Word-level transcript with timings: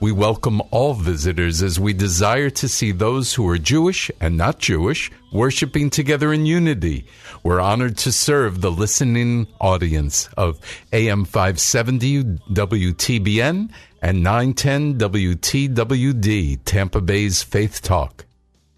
We 0.00 0.12
welcome 0.12 0.62
all 0.70 0.94
visitors 0.94 1.60
as 1.60 1.80
we 1.80 1.92
desire 1.92 2.50
to 2.50 2.68
see 2.68 2.92
those 2.92 3.34
who 3.34 3.48
are 3.48 3.58
Jewish 3.58 4.12
and 4.20 4.36
not 4.36 4.60
Jewish 4.60 5.10
worshiping 5.32 5.90
together 5.90 6.32
in 6.32 6.46
unity. 6.46 7.04
We're 7.42 7.60
honored 7.60 7.98
to 7.98 8.12
serve 8.12 8.60
the 8.60 8.70
listening 8.70 9.48
audience 9.60 10.28
of 10.36 10.60
AM 10.92 11.24
570 11.24 12.22
WTBN 12.22 13.72
and 14.00 14.22
910 14.22 14.98
WTWD, 14.98 16.60
Tampa 16.64 17.00
Bay's 17.00 17.42
Faith 17.42 17.82
Talk. 17.82 18.24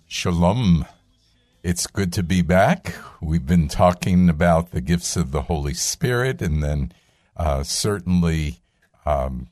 Shalom. 0.07 0.87
It's 1.63 1.87
good 1.87 2.15
to 2.15 2.23
be 2.23 2.41
back. 2.41 2.95
We've 3.21 3.47
been 3.47 3.69
talking 3.69 4.31
about 4.31 4.71
the 4.71 4.81
gifts 4.81 5.17
of 5.17 5.33
the 5.33 5.43
Holy 5.43 5.75
Spirit, 5.75 6.41
and 6.41 6.63
then 6.63 6.93
uh, 7.37 7.63
certainly 7.63 8.61
um, 9.05 9.49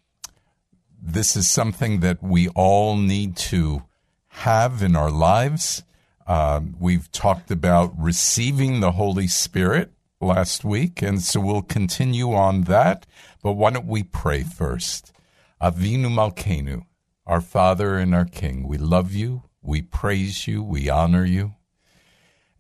this 1.00 1.36
is 1.36 1.48
something 1.48 2.00
that 2.00 2.22
we 2.22 2.48
all 2.48 2.96
need 2.96 3.36
to 3.36 3.84
have 4.28 4.82
in 4.82 4.96
our 4.96 5.10
lives. 5.10 5.82
Um, 6.26 6.76
we've 6.78 7.10
talked 7.12 7.50
about 7.50 7.92
receiving 7.98 8.80
the 8.80 8.92
Holy 8.92 9.28
Spirit 9.28 9.92
last 10.20 10.64
week, 10.64 11.00
and 11.00 11.22
so 11.22 11.40
we'll 11.40 11.62
continue 11.62 12.34
on 12.34 12.62
that. 12.62 13.06
But 13.42 13.52
why 13.52 13.70
don't 13.70 13.86
we 13.86 14.02
pray 14.02 14.42
first? 14.42 15.12
Avinu 15.60 16.08
Malkeinu, 16.08 16.84
our 17.26 17.40
Father 17.40 17.96
and 17.96 18.14
our 18.14 18.24
King, 18.24 18.66
we 18.66 18.78
love 18.78 19.12
you, 19.12 19.44
we 19.62 19.82
praise 19.82 20.46
you, 20.46 20.62
we 20.62 20.88
honor 20.88 21.24
you. 21.24 21.54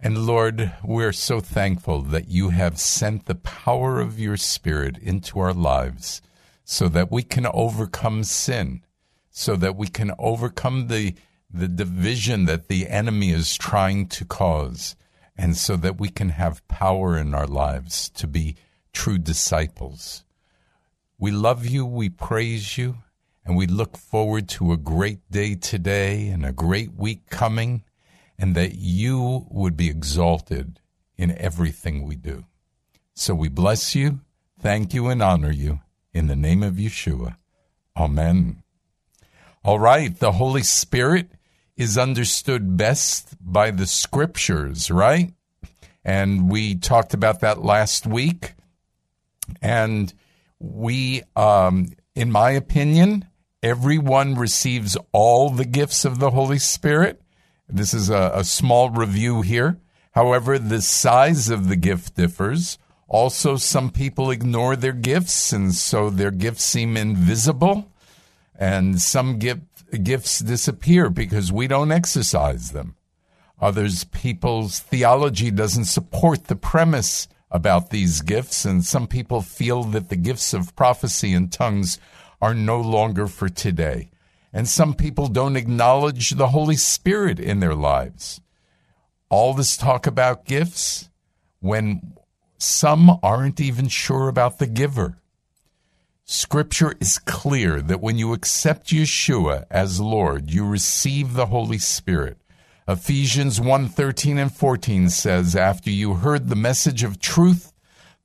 And 0.00 0.26
Lord, 0.26 0.72
we're 0.84 1.12
so 1.12 1.40
thankful 1.40 2.02
that 2.02 2.28
you 2.28 2.50
have 2.50 2.78
sent 2.78 3.26
the 3.26 3.34
power 3.34 4.00
of 4.00 4.18
your 4.18 4.36
Spirit 4.36 4.96
into 4.98 5.40
our 5.40 5.52
lives 5.52 6.22
so 6.70 6.86
that 6.86 7.10
we 7.10 7.22
can 7.22 7.46
overcome 7.46 8.22
sin, 8.22 8.84
so 9.30 9.56
that 9.56 9.74
we 9.74 9.86
can 9.86 10.12
overcome 10.18 10.88
the, 10.88 11.14
the 11.50 11.66
division 11.66 12.44
that 12.44 12.68
the 12.68 12.86
enemy 12.88 13.30
is 13.30 13.56
trying 13.56 14.06
to 14.06 14.22
cause, 14.26 14.94
and 15.34 15.56
so 15.56 15.76
that 15.76 15.98
we 15.98 16.10
can 16.10 16.28
have 16.28 16.68
power 16.68 17.16
in 17.16 17.34
our 17.34 17.46
lives 17.46 18.10
to 18.10 18.26
be 18.26 18.54
true 18.92 19.16
disciples. 19.16 20.26
We 21.18 21.30
love 21.30 21.64
you, 21.64 21.86
we 21.86 22.10
praise 22.10 22.76
you, 22.76 22.98
and 23.46 23.56
we 23.56 23.66
look 23.66 23.96
forward 23.96 24.46
to 24.50 24.70
a 24.70 24.76
great 24.76 25.20
day 25.30 25.54
today 25.54 26.28
and 26.28 26.44
a 26.44 26.52
great 26.52 26.92
week 26.92 27.30
coming 27.30 27.82
and 28.38 28.54
that 28.56 28.74
you 28.74 29.46
would 29.48 29.74
be 29.74 29.88
exalted 29.88 30.80
in 31.16 31.34
everything 31.38 32.06
we 32.06 32.14
do. 32.14 32.44
So 33.14 33.34
we 33.34 33.48
bless 33.48 33.94
you, 33.94 34.20
thank 34.60 34.92
you, 34.92 35.08
and 35.08 35.22
honor 35.22 35.50
you 35.50 35.80
in 36.12 36.26
the 36.26 36.36
name 36.36 36.62
of 36.62 36.74
Yeshua. 36.74 37.36
Amen. 37.96 38.62
All 39.64 39.78
right, 39.78 40.16
the 40.18 40.32
Holy 40.32 40.62
Spirit 40.62 41.30
is 41.76 41.98
understood 41.98 42.76
best 42.76 43.36
by 43.40 43.70
the 43.70 43.86
scriptures, 43.86 44.90
right? 44.90 45.32
And 46.04 46.50
we 46.50 46.74
talked 46.74 47.14
about 47.14 47.40
that 47.40 47.62
last 47.62 48.06
week. 48.06 48.54
And 49.62 50.12
we, 50.58 51.22
um, 51.36 51.88
in 52.14 52.30
my 52.32 52.50
opinion, 52.52 53.26
everyone 53.62 54.34
receives 54.34 54.96
all 55.12 55.50
the 55.50 55.64
gifts 55.64 56.04
of 56.04 56.18
the 56.18 56.30
Holy 56.30 56.58
Spirit 56.58 57.22
this 57.68 57.92
is 57.92 58.08
a, 58.08 58.32
a 58.34 58.44
small 58.44 58.90
review 58.90 59.42
here. 59.42 59.78
However, 60.12 60.58
the 60.58 60.80
size 60.80 61.50
of 61.50 61.68
the 61.68 61.76
gift 61.76 62.14
differs. 62.14 62.78
Also, 63.08 63.56
some 63.56 63.90
people 63.90 64.30
ignore 64.30 64.76
their 64.76 64.92
gifts, 64.92 65.50
and 65.52 65.74
so 65.74 66.10
their 66.10 66.30
gifts 66.30 66.62
seem 66.62 66.96
invisible. 66.96 67.90
And 68.54 69.00
some 69.00 69.38
gift, 69.38 69.62
gifts 70.04 70.40
disappear 70.40 71.08
because 71.08 71.50
we 71.50 71.66
don't 71.66 71.90
exercise 71.90 72.72
them. 72.72 72.96
Others, 73.60 74.04
people's 74.04 74.80
theology 74.80 75.50
doesn't 75.50 75.86
support 75.86 76.44
the 76.44 76.56
premise 76.56 77.28
about 77.50 77.88
these 77.88 78.20
gifts, 78.20 78.66
and 78.66 78.84
some 78.84 79.06
people 79.06 79.40
feel 79.40 79.84
that 79.84 80.10
the 80.10 80.16
gifts 80.16 80.52
of 80.52 80.76
prophecy 80.76 81.32
and 81.32 81.50
tongues 81.50 81.98
are 82.42 82.54
no 82.54 82.78
longer 82.78 83.26
for 83.26 83.48
today. 83.48 84.10
And 84.52 84.68
some 84.68 84.94
people 84.94 85.28
don't 85.28 85.56
acknowledge 85.56 86.30
the 86.30 86.48
Holy 86.48 86.76
Spirit 86.76 87.40
in 87.40 87.60
their 87.60 87.74
lives. 87.74 88.40
All 89.30 89.54
this 89.54 89.76
talk 89.76 90.06
about 90.06 90.44
gifts 90.44 91.08
when 91.60 92.17
some 92.58 93.18
aren't 93.22 93.60
even 93.60 93.88
sure 93.88 94.28
about 94.28 94.58
the 94.58 94.66
giver. 94.66 95.18
Scripture 96.24 96.94
is 97.00 97.18
clear 97.18 97.80
that 97.80 98.02
when 98.02 98.18
you 98.18 98.32
accept 98.34 98.88
Yeshua 98.88 99.64
as 99.70 100.00
Lord, 100.00 100.50
you 100.50 100.66
receive 100.66 101.32
the 101.32 101.46
Holy 101.46 101.78
Spirit. 101.78 102.36
Ephesians 102.86 103.60
1 103.60 103.88
13 103.88 104.38
and 104.38 104.52
14 104.52 105.08
says, 105.08 105.56
After 105.56 105.90
you 105.90 106.14
heard 106.14 106.48
the 106.48 106.56
message 106.56 107.02
of 107.02 107.20
truth, 107.20 107.72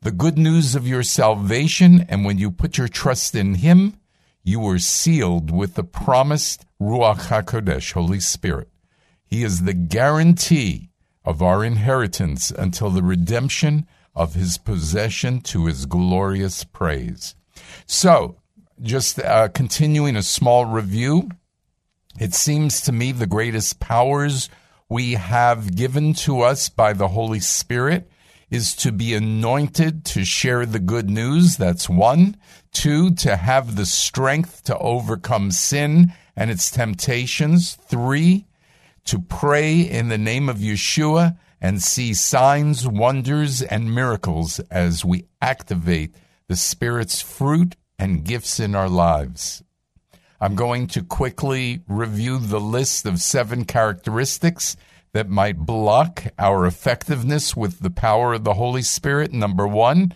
the 0.02 0.12
good 0.12 0.38
news 0.38 0.76
of 0.76 0.88
your 0.88 1.04
salvation, 1.04 2.06
and 2.10 2.26
when 2.26 2.38
you 2.38 2.52
put 2.52 2.78
your 2.78 2.90
trust 2.90 3.36
in 3.36 3.56
Him, 3.56 3.98
you 4.44 4.60
were 4.60 4.80
sealed 4.80 5.50
with 5.50 5.76
the 5.76 5.84
promised 5.84 6.66
Ruach 6.82 7.28
HaKodesh, 7.28 7.94
Holy 7.94 8.20
Spirit. 8.20 8.68
He 9.26 9.44
is 9.44 9.64
the 9.64 9.74
guarantee 9.74 10.90
of 11.24 11.42
our 11.42 11.64
inheritance 11.64 12.52
until 12.52 12.90
the 12.90 13.04
redemption 13.04 13.88
of 14.16 14.34
his 14.34 14.58
possession 14.58 15.42
to 15.42 15.66
his 15.66 15.86
glorious 15.86 16.64
praise. 16.64 17.36
So, 17.86 18.38
just 18.82 19.20
uh, 19.20 19.50
continuing 19.50 20.16
a 20.16 20.24
small 20.24 20.66
review, 20.66 21.30
it 22.20 22.34
seems 22.34 22.82
to 22.82 22.92
me 22.92 23.12
the 23.12 23.28
greatest 23.28 23.80
powers 23.80 24.50
we 24.90 25.14
have 25.14 25.76
given 25.76 26.14
to 26.14 26.42
us 26.42 26.70
by 26.70 26.94
the 26.94 27.08
Holy 27.10 27.40
Spirit 27.40 28.10
is 28.52 28.76
to 28.76 28.92
be 28.92 29.16
anointed 29.16 30.06
to 30.06 30.24
share 30.24 30.66
the 30.66 30.80
good 30.80 31.10
news. 31.10 31.58
That's 31.58 31.90
one. 31.90 32.38
Two, 32.72 33.12
to 33.16 33.36
have 33.36 33.76
the 33.76 33.86
strength 33.86 34.64
to 34.66 34.78
overcome 34.78 35.50
sin 35.50 36.14
and 36.36 36.52
its 36.52 36.70
temptations. 36.70 37.74
Three, 37.74 38.46
to 39.06 39.20
pray 39.20 39.82
in 39.82 40.10
the 40.10 40.18
name 40.20 40.50
of 40.50 40.58
Yeshua 40.58 41.38
and 41.64 41.82
see 41.82 42.14
signs, 42.14 42.86
wonders, 42.86 43.62
and 43.62 43.96
miracles 43.96 44.60
as 44.70 45.06
we 45.06 45.26
activate 45.42 46.14
the 46.50 46.58
Spirit's 46.58 47.22
fruit 47.22 47.78
and 47.98 48.26
gifts 48.26 48.60
in 48.60 48.76
our 48.76 48.90
lives. 48.90 49.64
I'm 50.42 50.56
going 50.56 50.88
to 50.88 51.02
quickly 51.02 51.80
review 51.88 52.38
the 52.38 52.60
list 52.60 53.06
of 53.06 53.22
seven 53.22 53.64
characteristics 53.64 54.76
that 55.14 55.30
might 55.30 55.58
block 55.58 56.26
our 56.38 56.66
effectiveness 56.66 57.56
with 57.56 57.80
the 57.80 57.90
power 57.90 58.34
of 58.34 58.44
the 58.44 58.56
Holy 58.56 58.82
Spirit. 58.82 59.32
Number 59.32 59.66
one, 59.66 60.14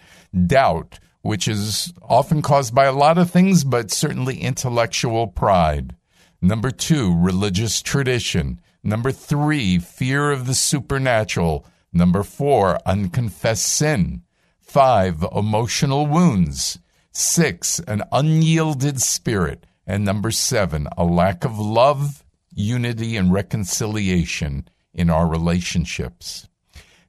doubt, 0.48 1.00
which 1.22 1.48
is 1.48 1.94
often 2.02 2.42
caused 2.42 2.76
by 2.76 2.86
a 2.86 2.92
lot 2.92 3.18
of 3.18 3.32
things, 3.32 3.64
but 3.64 3.90
certainly 3.90 4.38
intellectual 4.38 5.28
pride. 5.28 5.96
Number 6.42 6.72
two, 6.72 7.18
religious 7.18 7.82
tradition. 7.82 8.60
Number 8.88 9.12
three, 9.12 9.80
fear 9.80 10.32
of 10.32 10.48
the 10.48 10.54
supernatural. 10.54 11.66
Number 11.92 12.24
four, 12.24 12.80
unconfessed 12.86 13.66
sin. 13.66 14.22
Five, 14.62 15.26
emotional 15.36 16.06
wounds. 16.06 16.80
Six, 17.12 17.80
an 17.80 18.04
unyielded 18.14 19.02
spirit. 19.02 19.66
And 19.86 20.06
number 20.06 20.32
seven, 20.32 20.88
a 20.98 21.04
lack 21.04 21.44
of 21.44 21.60
love, 21.60 22.24
unity, 22.54 23.18
and 23.18 23.34
reconciliation 23.34 24.70
in 24.94 25.10
our 25.10 25.28
relationships. 25.28 26.48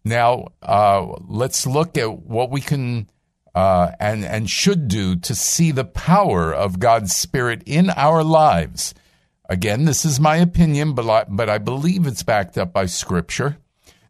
Now, 0.04 0.48
uh, 0.60 1.06
let's 1.28 1.64
look 1.64 1.96
at 1.96 2.22
what 2.22 2.50
we 2.50 2.60
can 2.60 3.08
uh, 3.54 3.92
and, 4.00 4.24
and 4.24 4.50
should 4.50 4.88
do 4.88 5.14
to 5.14 5.32
see 5.32 5.70
the 5.70 5.84
power 5.84 6.52
of 6.52 6.80
God's 6.80 7.14
Spirit 7.14 7.62
in 7.66 7.88
our 7.90 8.24
lives. 8.24 8.94
Again, 9.48 9.86
this 9.86 10.04
is 10.04 10.20
my 10.20 10.36
opinion, 10.36 10.92
but 10.92 11.08
I, 11.08 11.24
but 11.28 11.48
I 11.48 11.58
believe 11.58 12.06
it's 12.06 12.22
backed 12.22 12.58
up 12.58 12.72
by 12.72 12.86
Scripture. 12.86 13.56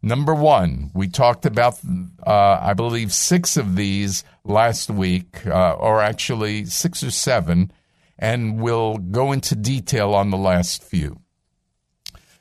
Number 0.01 0.33
one, 0.33 0.91
we 0.93 1.07
talked 1.07 1.45
about, 1.45 1.79
uh, 2.25 2.59
I 2.61 2.73
believe, 2.73 3.13
six 3.13 3.55
of 3.57 3.75
these 3.75 4.23
last 4.43 4.89
week, 4.89 5.45
uh, 5.45 5.73
or 5.73 6.01
actually 6.01 6.65
six 6.65 7.03
or 7.03 7.11
seven, 7.11 7.71
and 8.17 8.61
we'll 8.61 8.97
go 8.97 9.31
into 9.31 9.55
detail 9.55 10.13
on 10.13 10.29
the 10.29 10.37
last 10.37 10.83
few. 10.83 11.19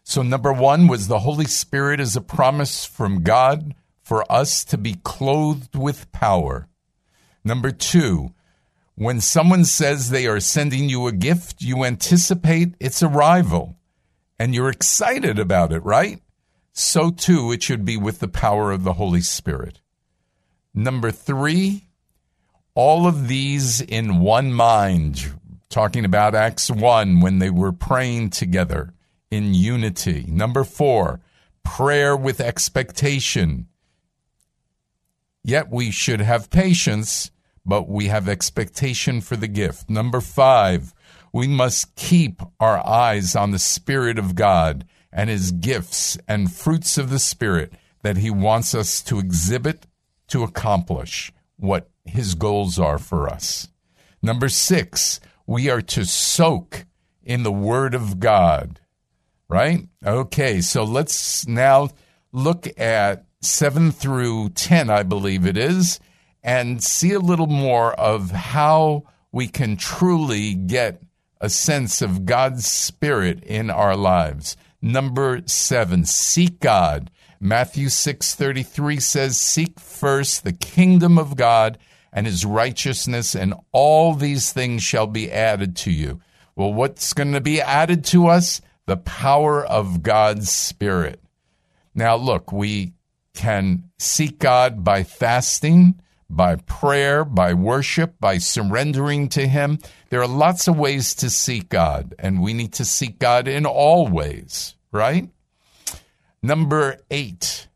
So, 0.02 0.22
number 0.22 0.52
one 0.52 0.88
was 0.88 1.06
the 1.06 1.20
Holy 1.20 1.44
Spirit 1.44 2.00
is 2.00 2.16
a 2.16 2.20
promise 2.20 2.84
from 2.84 3.22
God 3.22 3.74
for 4.02 4.30
us 4.30 4.64
to 4.64 4.78
be 4.78 4.96
clothed 5.04 5.76
with 5.76 6.10
power. 6.12 6.68
Number 7.44 7.70
two, 7.70 8.32
when 8.98 9.20
someone 9.20 9.64
says 9.64 10.10
they 10.10 10.26
are 10.26 10.40
sending 10.40 10.88
you 10.88 11.06
a 11.06 11.12
gift, 11.12 11.62
you 11.62 11.84
anticipate 11.84 12.74
its 12.80 13.02
arrival 13.02 13.76
and 14.38 14.54
you're 14.54 14.70
excited 14.70 15.38
about 15.38 15.72
it, 15.72 15.84
right? 15.84 16.20
so 16.78 17.10
too 17.10 17.50
it 17.50 17.62
should 17.62 17.84
be 17.84 17.96
with 17.96 18.20
the 18.20 18.28
power 18.28 18.70
of 18.70 18.84
the 18.84 18.94
Holy 18.94 19.20
Spirit. 19.20 19.80
Number 20.72 21.10
three, 21.10 21.88
all 22.74 23.06
of 23.06 23.26
these 23.26 23.80
in 23.80 24.20
one 24.20 24.52
mind, 24.52 25.32
talking 25.68 26.04
about 26.04 26.36
Acts 26.36 26.70
1 26.70 27.20
when 27.20 27.40
they 27.40 27.50
were 27.50 27.72
praying 27.72 28.30
together 28.30 28.94
in 29.30 29.54
unity. 29.54 30.24
Number 30.28 30.62
four, 30.62 31.20
prayer 31.64 32.16
with 32.16 32.40
expectation. 32.40 33.66
Yet 35.42 35.70
we 35.70 35.90
should 35.90 36.20
have 36.20 36.48
patience, 36.48 37.32
but 37.68 37.88
we 37.88 38.06
have 38.06 38.28
expectation 38.28 39.20
for 39.20 39.36
the 39.36 39.46
gift. 39.46 39.90
Number 39.90 40.22
five, 40.22 40.94
we 41.32 41.46
must 41.46 41.94
keep 41.94 42.40
our 42.58 42.84
eyes 42.84 43.36
on 43.36 43.50
the 43.50 43.58
Spirit 43.58 44.18
of 44.18 44.34
God 44.34 44.86
and 45.12 45.28
his 45.28 45.52
gifts 45.52 46.16
and 46.26 46.50
fruits 46.50 46.96
of 46.96 47.10
the 47.10 47.18
Spirit 47.18 47.72
that 48.02 48.16
he 48.16 48.30
wants 48.30 48.74
us 48.74 49.02
to 49.02 49.18
exhibit 49.18 49.86
to 50.28 50.42
accomplish 50.42 51.30
what 51.56 51.90
his 52.06 52.34
goals 52.34 52.78
are 52.78 52.98
for 52.98 53.28
us. 53.28 53.68
Number 54.22 54.48
six, 54.48 55.20
we 55.46 55.68
are 55.68 55.82
to 55.82 56.06
soak 56.06 56.86
in 57.22 57.42
the 57.42 57.52
Word 57.52 57.94
of 57.94 58.18
God, 58.18 58.80
right? 59.48 59.86
Okay, 60.04 60.62
so 60.62 60.84
let's 60.84 61.46
now 61.46 61.90
look 62.32 62.66
at 62.80 63.26
7 63.42 63.92
through 63.92 64.50
10, 64.50 64.88
I 64.88 65.02
believe 65.02 65.46
it 65.46 65.56
is, 65.58 66.00
and 66.48 66.82
see 66.82 67.12
a 67.12 67.20
little 67.20 67.46
more 67.46 67.92
of 68.00 68.30
how 68.30 69.04
we 69.30 69.46
can 69.46 69.76
truly 69.76 70.54
get 70.54 71.02
a 71.42 71.50
sense 71.50 72.00
of 72.00 72.24
God's 72.24 72.66
Spirit 72.66 73.44
in 73.44 73.68
our 73.68 73.94
lives. 73.94 74.56
Number 74.80 75.42
seven, 75.44 76.06
seek 76.06 76.58
God. 76.58 77.10
Matthew 77.38 77.88
6:33 77.88 78.98
says, 78.98 79.36
Seek 79.36 79.78
first 79.78 80.42
the 80.42 80.54
kingdom 80.54 81.18
of 81.18 81.36
God 81.36 81.76
and 82.14 82.26
his 82.26 82.46
righteousness, 82.46 83.34
and 83.34 83.52
all 83.70 84.14
these 84.14 84.50
things 84.50 84.82
shall 84.82 85.06
be 85.06 85.30
added 85.30 85.76
to 85.76 85.90
you. 85.90 86.18
Well, 86.56 86.72
what's 86.72 87.12
going 87.12 87.34
to 87.34 87.42
be 87.42 87.60
added 87.60 88.06
to 88.06 88.26
us? 88.26 88.62
The 88.86 88.96
power 88.96 89.66
of 89.66 90.02
God's 90.02 90.50
Spirit. 90.50 91.20
Now, 91.94 92.16
look, 92.16 92.52
we 92.52 92.94
can 93.34 93.90
seek 93.98 94.38
God 94.38 94.82
by 94.82 95.02
fasting, 95.02 96.00
by 96.30 96.56
prayer, 96.56 97.24
by 97.24 97.54
worship, 97.54 98.14
by 98.20 98.38
surrendering 98.38 99.28
to 99.30 99.46
Him. 99.46 99.78
There 100.10 100.20
are 100.20 100.28
lots 100.28 100.68
of 100.68 100.78
ways 100.78 101.14
to 101.16 101.30
seek 101.30 101.68
God, 101.68 102.14
and 102.18 102.42
we 102.42 102.52
need 102.52 102.72
to 102.74 102.84
seek 102.84 103.18
God 103.18 103.48
in 103.48 103.66
all 103.66 104.08
ways, 104.08 104.74
right? 104.92 105.28
Number 106.42 106.98
eight, 107.10 107.68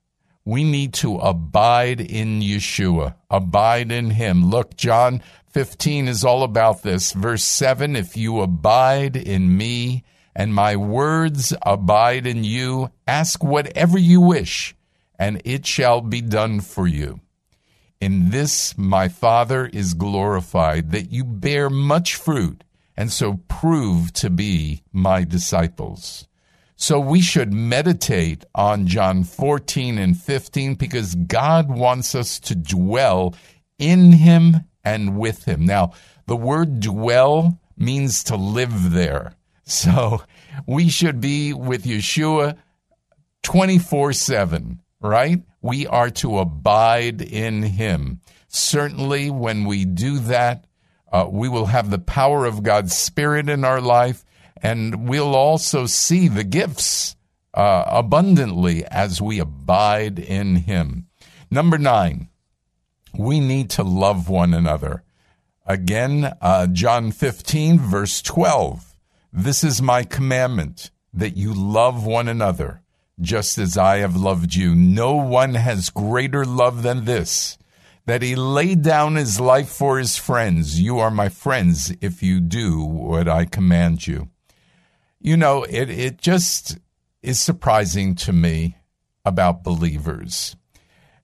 we 0.44 0.64
need 0.64 0.92
to 0.94 1.16
abide 1.16 2.00
in 2.00 2.40
Yeshua, 2.40 3.14
abide 3.30 3.90
in 3.90 4.10
Him. 4.10 4.50
Look, 4.50 4.76
John 4.76 5.22
15 5.50 6.08
is 6.08 6.24
all 6.24 6.42
about 6.42 6.82
this. 6.82 7.12
Verse 7.12 7.44
7 7.44 7.96
If 7.96 8.16
you 8.16 8.40
abide 8.40 9.16
in 9.16 9.56
me 9.56 10.04
and 10.34 10.54
my 10.54 10.76
words 10.76 11.52
abide 11.62 12.26
in 12.26 12.44
you, 12.44 12.90
ask 13.06 13.42
whatever 13.44 13.98
you 13.98 14.20
wish, 14.20 14.74
and 15.18 15.42
it 15.44 15.66
shall 15.66 16.00
be 16.00 16.20
done 16.20 16.60
for 16.60 16.86
you. 16.86 17.20
In 18.02 18.30
this 18.30 18.76
my 18.76 19.06
Father 19.06 19.64
is 19.64 19.94
glorified, 19.94 20.90
that 20.90 21.12
you 21.12 21.22
bear 21.22 21.70
much 21.70 22.16
fruit, 22.16 22.64
and 22.96 23.12
so 23.12 23.38
prove 23.46 24.12
to 24.14 24.28
be 24.28 24.82
my 24.92 25.22
disciples. 25.22 26.26
So 26.74 26.98
we 26.98 27.20
should 27.20 27.52
meditate 27.52 28.44
on 28.56 28.88
John 28.88 29.22
14 29.22 29.98
and 29.98 30.20
15 30.20 30.74
because 30.74 31.14
God 31.14 31.70
wants 31.70 32.16
us 32.16 32.40
to 32.40 32.56
dwell 32.56 33.36
in 33.78 34.10
Him 34.10 34.64
and 34.82 35.16
with 35.16 35.44
Him. 35.44 35.64
Now, 35.64 35.92
the 36.26 36.34
word 36.34 36.80
dwell 36.80 37.60
means 37.76 38.24
to 38.24 38.34
live 38.36 38.90
there. 38.90 39.34
So 39.64 40.24
we 40.66 40.88
should 40.88 41.20
be 41.20 41.52
with 41.52 41.84
Yeshua 41.84 42.58
24 43.44 44.12
7, 44.12 44.80
right? 45.00 45.40
We 45.62 45.86
are 45.86 46.10
to 46.10 46.38
abide 46.38 47.22
in 47.22 47.62
him. 47.62 48.20
Certainly, 48.48 49.30
when 49.30 49.64
we 49.64 49.84
do 49.84 50.18
that, 50.18 50.66
uh, 51.12 51.26
we 51.30 51.48
will 51.48 51.66
have 51.66 51.90
the 51.90 51.98
power 51.98 52.44
of 52.44 52.62
God's 52.62 52.96
Spirit 52.96 53.48
in 53.48 53.64
our 53.64 53.80
life, 53.80 54.24
and 54.60 55.08
we'll 55.08 55.36
also 55.36 55.86
see 55.86 56.26
the 56.28 56.44
gifts 56.44 57.16
uh, 57.54 57.84
abundantly 57.86 58.84
as 58.84 59.22
we 59.22 59.38
abide 59.38 60.18
in 60.18 60.56
him. 60.56 61.06
Number 61.50 61.78
nine, 61.78 62.28
we 63.16 63.40
need 63.40 63.70
to 63.70 63.82
love 63.82 64.28
one 64.28 64.54
another. 64.54 65.04
Again, 65.66 66.32
uh, 66.40 66.66
John 66.66 67.12
15, 67.12 67.78
verse 67.78 68.20
12. 68.22 68.96
This 69.32 69.62
is 69.62 69.80
my 69.80 70.02
commandment 70.02 70.90
that 71.12 71.36
you 71.36 71.54
love 71.54 72.04
one 72.04 72.26
another 72.26 72.81
just 73.22 73.56
as 73.56 73.78
I 73.78 73.98
have 73.98 74.16
loved 74.16 74.54
you. 74.54 74.74
No 74.74 75.14
one 75.14 75.54
has 75.54 75.88
greater 75.90 76.44
love 76.44 76.82
than 76.82 77.04
this, 77.04 77.56
that 78.04 78.20
he 78.20 78.34
laid 78.34 78.82
down 78.82 79.14
his 79.14 79.40
life 79.40 79.68
for 79.68 79.98
his 79.98 80.16
friends. 80.16 80.80
You 80.80 80.98
are 80.98 81.10
my 81.10 81.28
friends 81.28 81.94
if 82.00 82.22
you 82.22 82.40
do 82.40 82.84
what 82.84 83.28
I 83.28 83.44
command 83.44 84.06
you. 84.06 84.28
You 85.20 85.36
know, 85.36 85.62
it, 85.62 85.88
it 85.88 86.18
just 86.18 86.78
is 87.22 87.40
surprising 87.40 88.16
to 88.16 88.32
me 88.32 88.76
about 89.24 89.62
believers. 89.62 90.56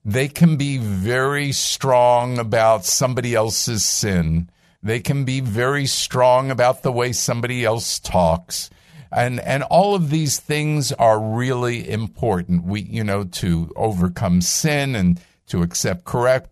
They 0.05 0.29
can 0.29 0.55
be 0.55 0.77
very 0.77 1.51
strong 1.51 2.39
about 2.39 2.85
somebody 2.85 3.35
else's 3.35 3.83
sin. 3.83 4.49
They 4.81 5.01
can 5.01 5.25
be 5.25 5.41
very 5.41 5.85
strong 5.85 6.49
about 6.49 6.81
the 6.81 6.91
way 6.93 7.11
somebody 7.11 7.65
else 7.65 7.99
talks 7.99 8.69
and 9.11 9.39
and 9.39 9.63
all 9.63 9.95
of 9.95 10.09
these 10.09 10.39
things 10.39 10.91
are 10.93 11.19
really 11.19 11.89
important. 11.89 12.65
We 12.65 12.81
you 12.81 13.03
know 13.03 13.23
to 13.23 13.71
overcome 13.75 14.41
sin 14.41 14.95
and 14.95 15.19
to 15.47 15.63
accept 15.63 16.05
correct 16.05 16.49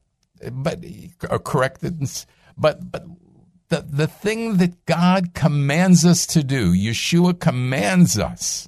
but 0.52 0.84
uh, 1.30 1.38
but 2.58 2.92
but 2.92 3.06
the 3.70 3.86
the 3.90 4.08
thing 4.08 4.58
that 4.58 4.86
God 4.86 5.34
commands 5.34 6.06
us 6.06 6.26
to 6.28 6.44
do 6.44 6.74
Yeshua 6.74 7.40
commands 7.40 8.18
us 8.18 8.68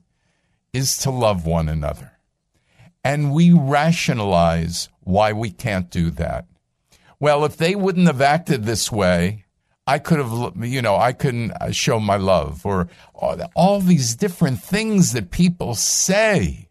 is 0.73 0.97
to 0.99 1.11
love 1.11 1.45
one 1.45 1.69
another. 1.69 2.13
And 3.03 3.33
we 3.33 3.51
rationalize 3.51 4.89
why 5.01 5.31
we 5.33 5.51
can't 5.51 5.89
do 5.89 6.09
that. 6.11 6.45
Well 7.19 7.45
if 7.45 7.57
they 7.57 7.75
wouldn't 7.75 8.07
have 8.07 8.21
acted 8.21 8.63
this 8.63 8.91
way 8.91 9.45
I 9.89 9.97
could 9.97 10.19
have, 10.19 10.53
you 10.63 10.83
know, 10.83 10.95
I 10.95 11.13
couldn't 11.13 11.51
uh, 11.53 11.71
show 11.71 11.99
my 11.99 12.17
love, 12.17 12.63
or 12.63 12.89
all 13.15 13.79
these 13.79 14.13
different 14.13 14.61
things 14.61 15.13
that 15.13 15.31
people 15.31 15.73
say. 15.73 16.69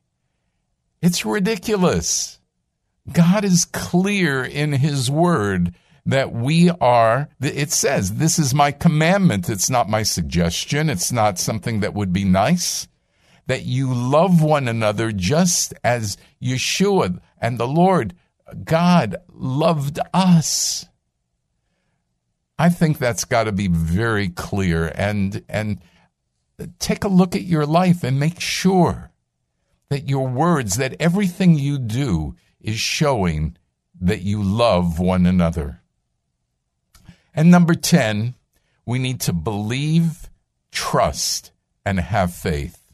It's 1.03 1.27
ridiculous. 1.27 2.39
God 3.13 3.45
is 3.45 3.65
clear 3.65 4.45
in 4.45 4.73
His 4.73 5.11
Word 5.11 5.75
that 6.07 6.33
we 6.33 6.71
are, 6.71 7.29
it 7.41 7.73
says, 7.73 8.15
this 8.15 8.39
is 8.39 8.55
my 8.55 8.71
commandment. 8.71 9.49
It's 9.49 9.69
not 9.69 9.89
my 9.89 10.05
suggestion. 10.05 10.89
It's 10.89 11.11
not 11.11 11.41
something 11.41 11.81
that 11.81 11.95
would 11.95 12.13
be 12.13 12.25
nice. 12.25 12.87
That 13.49 13.65
you 13.65 13.93
love 13.93 14.41
one 14.43 14.69
another 14.69 15.11
just 15.11 15.75
as 15.83 16.17
Yeshua 16.41 17.19
and 17.41 17.59
the 17.59 17.67
Lord 17.67 18.15
God 18.63 19.17
loved 19.29 19.99
us. 20.15 20.87
I 22.59 22.69
think 22.71 22.99
that's 22.99 23.25
got 23.25 23.45
to 23.45 23.53
be 23.53 23.69
very 23.69 24.29
clear 24.29 24.93
and 24.95 25.45
and 25.49 25.81
take 26.79 27.05
a 27.05 27.09
look 27.09 27.37
at 27.37 27.43
your 27.43 27.67
life 27.67 28.03
and 28.03 28.19
make 28.19 28.41
sure 28.41 29.11
that 29.91 30.09
your 30.09 30.27
words 30.27 30.77
that 30.77 30.97
everything 31.01 31.55
you 31.55 31.79
do 31.79 32.35
is 32.61 32.79
showing 32.79 33.57
that 34.01 34.23
you 34.23 34.43
love 34.43 34.99
one 34.99 35.27
another. 35.27 35.81
And 37.35 37.51
number 37.51 37.75
10, 37.75 38.35
we 38.85 38.99
need 38.99 39.21
to 39.23 39.33
believe, 39.33 40.29
trust, 40.73 41.53
and 41.85 42.01
have 42.01 42.35
faith. 42.35 42.93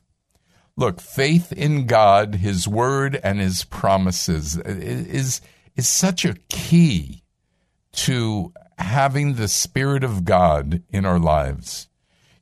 Look, 0.76 1.00
faith 1.00 1.52
in 1.52 1.86
God, 1.86 2.36
His 2.36 2.68
Word, 2.68 3.18
and 3.22 3.40
His 3.40 3.64
promises 3.64 4.56
is, 4.58 5.40
is 5.76 5.88
such 5.88 6.24
a 6.24 6.34
key 6.48 7.22
to 7.92 8.52
having 8.78 9.34
the 9.34 9.48
Spirit 9.48 10.04
of 10.04 10.24
God 10.24 10.82
in 10.90 11.04
our 11.04 11.18
lives. 11.18 11.88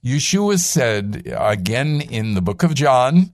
Yeshua 0.05 0.59
said 0.59 1.33
again 1.37 2.01
in 2.01 2.35
the 2.35 2.43
book 2.43 2.63
of 2.63 2.75
John 2.75 3.33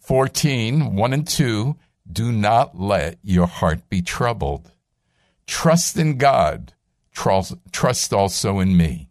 14, 0.00 0.94
1 0.94 1.12
and 1.12 1.26
2, 1.26 1.76
do 2.10 2.32
not 2.32 2.78
let 2.78 3.18
your 3.22 3.46
heart 3.46 3.88
be 3.88 4.02
troubled. 4.02 4.72
Trust 5.46 5.96
in 5.96 6.18
God 6.18 6.72
trust 7.72 8.12
also 8.12 8.60
in 8.60 8.76
me. 8.76 9.10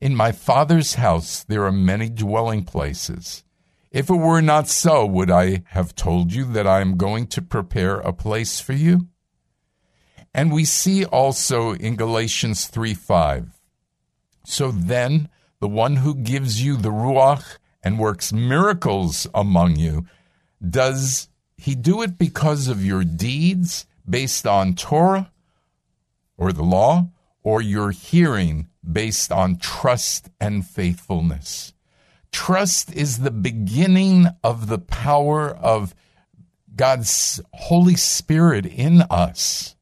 In 0.00 0.14
my 0.14 0.32
Father's 0.32 0.94
house 0.94 1.44
there 1.44 1.64
are 1.64 1.72
many 1.72 2.08
dwelling 2.08 2.64
places. 2.64 3.42
If 3.90 4.10
it 4.10 4.14
were 4.14 4.42
not 4.42 4.68
so, 4.68 5.06
would 5.06 5.30
I 5.30 5.62
have 5.68 5.94
told 5.94 6.32
you 6.32 6.44
that 6.52 6.66
I 6.66 6.80
am 6.80 6.98
going 6.98 7.26
to 7.28 7.42
prepare 7.42 8.00
a 8.00 8.12
place 8.12 8.60
for 8.60 8.74
you? 8.74 9.08
And 10.38 10.52
we 10.52 10.64
see 10.64 11.04
also 11.04 11.72
in 11.72 11.96
Galatians 11.96 12.68
3 12.68 12.94
5. 12.94 13.58
So 14.44 14.70
then, 14.70 15.30
the 15.58 15.66
one 15.66 15.96
who 15.96 16.14
gives 16.14 16.62
you 16.62 16.76
the 16.76 16.92
Ruach 16.92 17.58
and 17.82 17.98
works 17.98 18.32
miracles 18.32 19.26
among 19.34 19.74
you, 19.74 20.06
does 20.62 21.28
he 21.56 21.74
do 21.74 22.02
it 22.02 22.18
because 22.18 22.68
of 22.68 22.84
your 22.84 23.02
deeds 23.02 23.84
based 24.08 24.46
on 24.46 24.76
Torah 24.76 25.32
or 26.36 26.52
the 26.52 26.62
law, 26.62 27.08
or 27.42 27.60
your 27.60 27.90
hearing 27.90 28.68
based 28.88 29.32
on 29.32 29.56
trust 29.56 30.30
and 30.40 30.64
faithfulness. 30.64 31.72
Trust 32.30 32.94
is 32.94 33.18
the 33.18 33.32
beginning 33.32 34.28
of 34.44 34.68
the 34.68 34.78
power 34.78 35.50
of 35.50 35.96
God's 36.76 37.40
Holy 37.52 37.96
Spirit 37.96 38.66
in 38.66 39.02
us. 39.10 39.74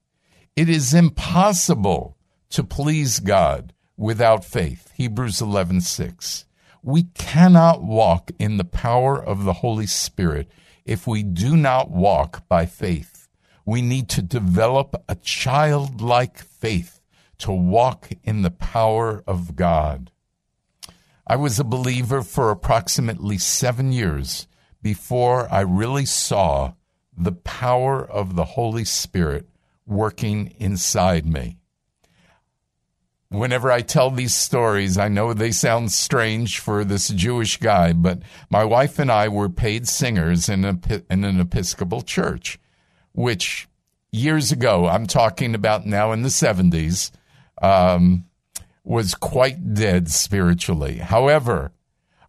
It 0.57 0.71
is 0.71 0.95
impossible 0.95 2.17
to 2.49 2.65
please 2.65 3.21
God 3.21 3.75
without 3.95 4.43
faith. 4.43 4.91
Hebrews 4.95 5.43
11:6. 5.43 6.47
We 6.83 7.03
cannot 7.13 7.83
walk 7.83 8.31
in 8.39 8.57
the 8.57 8.65
power 8.65 9.23
of 9.23 9.45
the 9.45 9.61
Holy 9.61 9.87
Spirit 9.87 10.51
if 10.87 11.07
we 11.07 11.23
do 11.23 11.59
not 11.59 11.91
walk 11.91 12.49
by 12.49 12.65
faith. 12.65 13.29
We 13.67 13.83
need 13.83 14.09
to 14.09 14.23
develop 14.23 15.05
a 15.07 15.17
childlike 15.17 16.39
faith 16.39 17.01
to 17.37 17.53
walk 17.53 18.13
in 18.25 18.41
the 18.41 18.51
power 18.51 19.23
of 19.27 19.57
God. 19.57 20.11
I 21.27 21.37
was 21.37 21.59
a 21.59 21.65
believer 21.65 22.23
for 22.23 22.51
approximately 22.51 23.37
seven 23.37 23.93
years 23.93 24.49
before 24.81 25.53
I 25.53 25.61
really 25.61 26.07
saw 26.07 26.73
the 27.15 27.33
power 27.33 28.03
of 28.03 28.37
the 28.37 28.57
Holy 28.57 28.87
Spirit 28.87 29.51
working 29.87 30.55
inside 30.59 31.27
me. 31.27 31.59
Whenever 33.29 33.73
I 33.73 33.83
tell 33.83 34.11
these 34.11 34.35
stories, 34.35 34.97
I 34.97 35.09
know 35.09 35.33
they 35.33 35.51
sound 35.51 35.93
strange 35.93 36.61
for 36.61 36.85
this 36.85 37.09
Jewish 37.09 37.57
guy, 37.57 37.93
but 37.93 38.21
my 38.51 38.65
wife 38.65 38.99
and 38.99 39.11
I 39.11 39.29
were 39.29 39.49
paid 39.49 39.89
singers 39.89 40.49
in, 40.49 40.65
a, 40.65 40.79
in 41.11 41.25
an 41.25 41.41
Episcopal 41.41 42.03
church 42.03 42.59
which 43.17 43.67
years 44.13 44.53
ago, 44.53 44.87
I'm 44.87 45.07
talking 45.07 45.55
about 45.55 45.87
now 45.87 46.13
in 46.13 46.23
the 46.23 46.29
70s, 46.29 47.11
um, 47.61 48.27
was 48.85 49.15
quite 49.15 49.75
dead 49.75 50.11
spiritually. 50.11 50.99
However, 50.99 51.73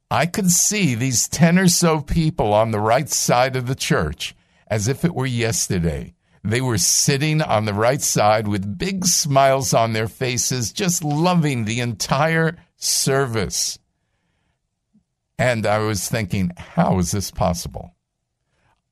I 0.09 0.25
could 0.25 0.49
see 0.49 0.95
these 0.95 1.27
10 1.27 1.59
or 1.59 1.67
so 1.67 2.01
people 2.01 2.53
on 2.53 2.71
the 2.71 2.79
right 2.79 3.09
side 3.09 3.55
of 3.55 3.67
the 3.67 3.75
church 3.75 4.33
as 4.67 4.87
if 4.87 5.03
it 5.03 5.13
were 5.13 5.25
yesterday. 5.25 6.15
They 6.47 6.61
were 6.61 6.77
sitting 6.77 7.41
on 7.41 7.65
the 7.65 7.73
right 7.73 8.01
side 8.01 8.47
with 8.47 8.77
big 8.77 9.05
smiles 9.05 9.73
on 9.73 9.91
their 9.91 10.07
faces, 10.07 10.71
just 10.71 11.03
loving 11.03 11.65
the 11.65 11.81
entire 11.81 12.55
service. 12.77 13.77
And 15.37 15.65
I 15.65 15.79
was 15.79 16.07
thinking, 16.07 16.53
how 16.55 16.99
is 16.99 17.11
this 17.11 17.31
possible? 17.31 17.95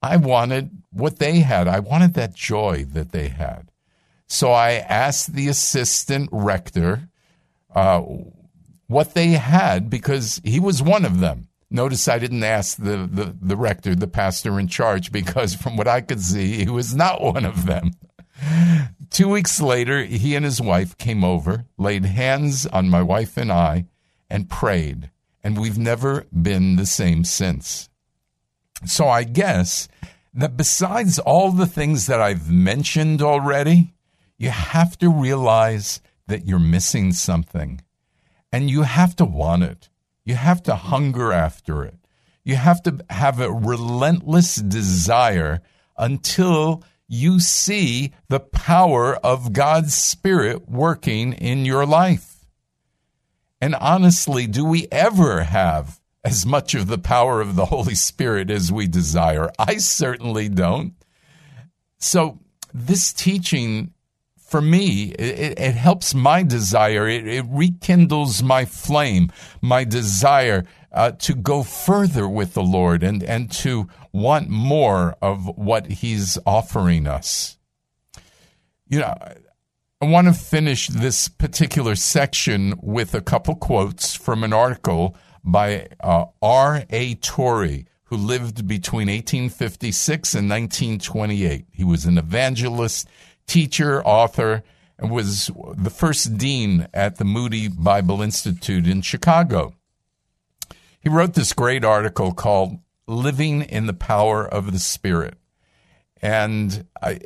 I 0.01 0.17
wanted 0.17 0.69
what 0.91 1.19
they 1.19 1.39
had. 1.39 1.69
I 1.69 1.79
wanted 1.79 2.15
that 2.15 2.35
joy 2.35 2.87
that 2.89 3.13
they 3.13 3.29
had. 3.29 3.71
So 4.27 4.51
I 4.51 4.73
asked 4.73 5.33
the 5.33 5.47
assistant 5.47 6.27
rector 6.33 7.07
uh, 7.73 8.01
what 8.87 9.13
they 9.13 9.29
had 9.29 9.89
because 9.89 10.41
he 10.43 10.59
was 10.59 10.83
one 10.83 11.05
of 11.05 11.21
them. 11.21 11.44
Notice 11.71 12.07
I 12.07 12.19
didn't 12.19 12.43
ask 12.43 12.77
the, 12.77 13.09
the, 13.11 13.35
the 13.41 13.57
rector, 13.57 13.95
the 13.95 14.07
pastor 14.07 14.59
in 14.59 14.67
charge, 14.67 15.11
because 15.11 15.55
from 15.55 15.77
what 15.77 15.87
I 15.87 16.01
could 16.01 16.21
see, 16.21 16.63
he 16.63 16.69
was 16.69 16.93
not 16.93 17.21
one 17.21 17.45
of 17.45 17.65
them. 17.65 17.91
Two 19.09 19.29
weeks 19.29 19.61
later, 19.61 20.03
he 20.03 20.35
and 20.35 20.45
his 20.45 20.61
wife 20.61 20.97
came 20.97 21.23
over, 21.23 21.65
laid 21.77 22.05
hands 22.05 22.65
on 22.67 22.89
my 22.89 23.01
wife 23.01 23.37
and 23.37 23.51
I, 23.51 23.85
and 24.29 24.49
prayed. 24.49 25.09
And 25.43 25.59
we've 25.59 25.77
never 25.77 26.25
been 26.33 26.75
the 26.75 26.85
same 26.85 27.23
since. 27.23 27.89
So 28.85 29.07
I 29.07 29.23
guess 29.23 29.87
that 30.33 30.57
besides 30.57 31.17
all 31.19 31.51
the 31.51 31.67
things 31.67 32.07
that 32.07 32.21
I've 32.21 32.51
mentioned 32.51 33.21
already, 33.21 33.93
you 34.37 34.49
have 34.49 34.97
to 34.99 35.09
realize 35.09 36.01
that 36.27 36.45
you're 36.45 36.59
missing 36.59 37.13
something 37.13 37.81
and 38.51 38.69
you 38.69 38.83
have 38.83 39.15
to 39.17 39.25
want 39.25 39.63
it. 39.63 39.89
You 40.25 40.35
have 40.35 40.63
to 40.63 40.75
hunger 40.75 41.31
after 41.31 41.83
it. 41.83 41.95
You 42.43 42.55
have 42.55 42.83
to 42.83 43.03
have 43.09 43.39
a 43.39 43.51
relentless 43.51 44.55
desire 44.55 45.61
until 45.97 46.83
you 47.07 47.39
see 47.39 48.13
the 48.27 48.39
power 48.39 49.15
of 49.15 49.53
God's 49.53 49.93
Spirit 49.93 50.67
working 50.67 51.33
in 51.33 51.65
your 51.65 51.85
life. 51.85 52.45
And 53.61 53.75
honestly, 53.75 54.47
do 54.47 54.65
we 54.65 54.87
ever 54.91 55.43
have 55.43 55.99
as 56.25 56.43
much 56.43 56.73
of 56.73 56.87
the 56.87 56.97
power 56.97 57.39
of 57.39 57.55
the 57.55 57.67
Holy 57.67 57.93
Spirit 57.93 58.49
as 58.49 58.71
we 58.71 58.87
desire. 58.87 59.51
I 59.59 59.77
certainly 59.77 60.49
don't. 60.49 60.95
So, 61.99 62.39
this 62.73 63.13
teaching 63.13 63.93
for 64.45 64.61
me, 64.61 65.11
it, 65.17 65.59
it 65.59 65.75
helps 65.75 66.13
my 66.13 66.43
desire. 66.43 67.07
It, 67.07 67.27
it, 67.27 67.45
rekindles 67.49 68.43
my 68.43 68.63
flame, 68.65 69.31
my 69.59 69.83
desire 69.83 70.65
uh, 70.91 71.11
to 71.11 71.33
go 71.33 71.63
further 71.63 72.29
with 72.29 72.53
the 72.53 72.63
Lord 72.63 73.01
and, 73.01 73.23
and 73.23 73.51
to 73.53 73.87
want 74.13 74.49
more 74.49 75.15
of 75.21 75.57
what 75.57 75.87
He's 75.87 76.37
offering 76.45 77.07
us. 77.07 77.57
You 78.87 78.99
know, 78.99 79.15
I 79.99 80.05
want 80.05 80.27
to 80.27 80.33
finish 80.33 80.89
this 80.89 81.27
particular 81.27 81.95
section 81.95 82.75
with 82.81 83.15
a 83.15 83.21
couple 83.21 83.55
quotes 83.55 84.15
from 84.15 84.43
an 84.43 84.53
article 84.53 85.17
by 85.43 85.87
uh, 86.01 86.25
R.A. 86.41 87.15
Torrey, 87.15 87.87
who 88.05 88.17
lived 88.17 88.67
between 88.67 89.07
1856 89.07 90.35
and 90.35 90.49
1928. 90.49 91.65
He 91.71 91.83
was 91.83 92.05
an 92.05 92.19
evangelist, 92.19 93.07
teacher, 93.47 94.03
author, 94.03 94.63
and 94.97 95.11
was 95.11 95.51
the 95.75 95.89
first 95.89 96.37
dean 96.37 96.87
at 96.93 97.17
the 97.17 97.25
Moody 97.25 97.67
Bible 97.67 98.21
Institute 98.21 98.87
in 98.87 99.01
Chicago. 99.01 99.73
He 100.99 101.09
wrote 101.09 101.33
this 101.33 101.53
great 101.53 101.83
article 101.85 102.33
called 102.33 102.79
Living 103.07 103.61
in 103.61 103.85
the 103.85 103.93
Power 103.93 104.47
of 104.47 104.71
the 104.71 104.79
Spirit. 104.79 105.35
And 106.21 106.87
I, 107.01 107.19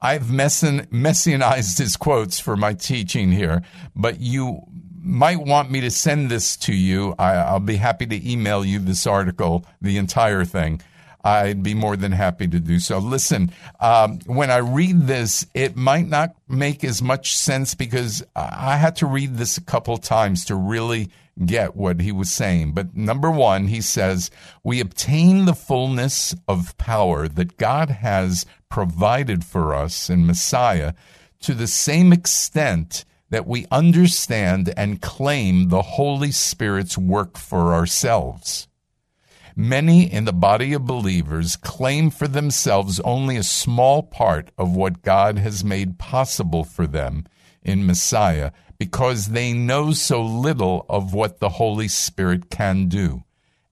I've 0.00 0.30
messianized 0.30 1.78
his 1.78 1.96
quotes 1.96 2.40
for 2.40 2.56
my 2.56 2.72
teaching 2.72 3.32
here, 3.32 3.62
but 3.94 4.20
you 4.20 4.62
might 5.00 5.40
want 5.40 5.70
me 5.70 5.80
to 5.80 5.90
send 5.90 6.30
this 6.30 6.56
to 6.56 6.72
you, 6.72 7.14
I, 7.18 7.52
will 7.52 7.60
be 7.60 7.76
happy 7.76 8.06
to 8.06 8.30
email 8.30 8.64
you 8.64 8.78
this 8.78 9.06
article, 9.06 9.64
the 9.80 9.96
entire 9.96 10.44
thing. 10.44 10.80
I'd 11.24 11.62
be 11.62 11.74
more 11.74 11.96
than 11.96 12.12
happy 12.12 12.46
to 12.48 12.60
do 12.60 12.78
so. 12.78 12.98
Listen, 12.98 13.50
um, 13.80 14.20
when 14.26 14.50
I 14.50 14.58
read 14.58 15.06
this, 15.06 15.46
it 15.54 15.76
might 15.76 16.08
not 16.08 16.34
make 16.48 16.84
as 16.84 17.02
much 17.02 17.36
sense 17.36 17.74
because 17.74 18.24
I 18.36 18.76
had 18.76 18.96
to 18.96 19.06
read 19.06 19.36
this 19.36 19.58
a 19.58 19.62
couple 19.62 19.96
times 19.98 20.44
to 20.46 20.54
really 20.54 21.10
get 21.44 21.76
what 21.76 22.00
he 22.00 22.12
was 22.12 22.30
saying. 22.30 22.72
But 22.72 22.96
number 22.96 23.30
one, 23.30 23.68
he 23.68 23.80
says, 23.80 24.30
we 24.64 24.80
obtain 24.80 25.44
the 25.44 25.54
fullness 25.54 26.34
of 26.46 26.76
power 26.78 27.28
that 27.28 27.56
God 27.56 27.90
has 27.90 28.46
provided 28.68 29.44
for 29.44 29.74
us 29.74 30.10
in 30.10 30.26
Messiah 30.26 30.94
to 31.40 31.54
the 31.54 31.68
same 31.68 32.12
extent 32.12 33.04
that 33.30 33.46
we 33.46 33.66
understand 33.70 34.72
and 34.76 35.02
claim 35.02 35.68
the 35.68 35.82
Holy 35.82 36.32
Spirit's 36.32 36.96
work 36.96 37.36
for 37.36 37.74
ourselves. 37.74 38.68
Many 39.60 40.04
in 40.04 40.24
the 40.24 40.32
body 40.32 40.72
of 40.72 40.86
believers 40.86 41.56
claim 41.56 42.10
for 42.10 42.28
themselves 42.28 43.00
only 43.00 43.36
a 43.36 43.42
small 43.42 44.04
part 44.04 44.52
of 44.56 44.76
what 44.76 45.02
God 45.02 45.36
has 45.36 45.64
made 45.64 45.98
possible 45.98 46.62
for 46.62 46.86
them 46.86 47.26
in 47.60 47.84
Messiah 47.84 48.52
because 48.78 49.30
they 49.30 49.52
know 49.52 49.90
so 49.90 50.22
little 50.22 50.86
of 50.88 51.12
what 51.12 51.40
the 51.40 51.48
Holy 51.48 51.88
Spirit 51.88 52.50
can 52.50 52.86
do 52.86 53.24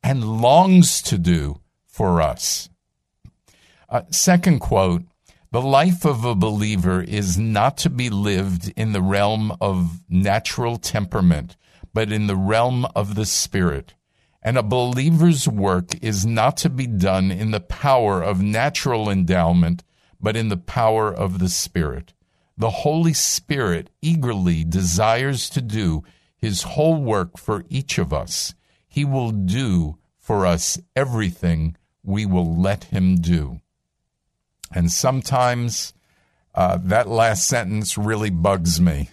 and 0.02 0.42
longs 0.42 1.00
to 1.02 1.18
do 1.18 1.60
for 1.86 2.20
us. 2.20 2.68
Uh, 3.88 4.02
second 4.10 4.58
quote 4.58 5.04
The 5.52 5.62
life 5.62 6.04
of 6.04 6.24
a 6.24 6.34
believer 6.34 7.00
is 7.00 7.38
not 7.38 7.78
to 7.78 7.90
be 7.90 8.10
lived 8.10 8.72
in 8.76 8.90
the 8.90 9.02
realm 9.02 9.56
of 9.60 10.00
natural 10.08 10.78
temperament, 10.78 11.56
but 11.94 12.10
in 12.10 12.26
the 12.26 12.34
realm 12.34 12.88
of 12.96 13.14
the 13.14 13.24
Spirit. 13.24 13.94
And 14.46 14.56
a 14.56 14.62
believer's 14.62 15.48
work 15.48 16.00
is 16.00 16.24
not 16.24 16.56
to 16.58 16.70
be 16.70 16.86
done 16.86 17.32
in 17.32 17.50
the 17.50 17.58
power 17.58 18.22
of 18.22 18.40
natural 18.40 19.10
endowment, 19.10 19.82
but 20.20 20.36
in 20.36 20.50
the 20.50 20.56
power 20.56 21.12
of 21.12 21.40
the 21.40 21.48
Spirit. 21.48 22.14
The 22.56 22.70
Holy 22.70 23.12
Spirit 23.12 23.90
eagerly 24.00 24.62
desires 24.62 25.50
to 25.50 25.60
do 25.60 26.04
his 26.36 26.62
whole 26.62 27.02
work 27.02 27.38
for 27.38 27.64
each 27.68 27.98
of 27.98 28.12
us. 28.12 28.54
He 28.86 29.04
will 29.04 29.32
do 29.32 29.98
for 30.16 30.46
us 30.46 30.78
everything 30.94 31.76
we 32.04 32.24
will 32.24 32.56
let 32.56 32.84
him 32.84 33.16
do. 33.16 33.58
And 34.72 34.92
sometimes 34.92 35.92
uh, 36.54 36.78
that 36.84 37.08
last 37.08 37.48
sentence 37.48 37.98
really 37.98 38.30
bugs 38.30 38.80
me. 38.80 39.10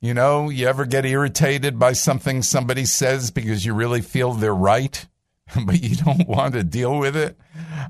You 0.00 0.12
know, 0.12 0.50
you 0.50 0.68
ever 0.68 0.84
get 0.84 1.06
irritated 1.06 1.78
by 1.78 1.92
something 1.92 2.42
somebody 2.42 2.84
says 2.84 3.30
because 3.30 3.64
you 3.64 3.72
really 3.74 4.02
feel 4.02 4.32
they're 4.32 4.54
right, 4.54 5.06
but 5.64 5.82
you 5.82 5.96
don't 5.96 6.28
want 6.28 6.54
to 6.54 6.62
deal 6.62 6.98
with 6.98 7.16
it? 7.16 7.38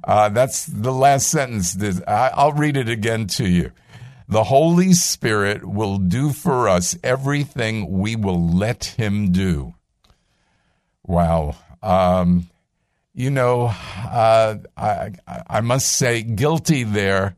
Uh, 0.04 0.28
that's 0.28 0.66
the 0.66 0.92
last 0.92 1.28
sentence. 1.28 1.76
I'll 2.06 2.52
read 2.52 2.76
it 2.76 2.88
again 2.88 3.26
to 3.28 3.48
you. 3.48 3.72
The 4.28 4.44
Holy 4.44 4.92
Spirit 4.92 5.64
will 5.64 5.98
do 5.98 6.32
for 6.32 6.68
us 6.68 6.98
everything 7.02 7.98
we 7.98 8.16
will 8.16 8.50
let 8.50 8.84
Him 8.84 9.30
do. 9.30 9.74
Wow. 11.04 11.56
Um, 11.82 12.48
you 13.14 13.30
know, 13.30 13.66
uh, 13.66 14.56
I, 14.76 15.12
I 15.26 15.60
must 15.60 15.90
say, 15.92 16.22
guilty 16.22 16.82
there. 16.82 17.36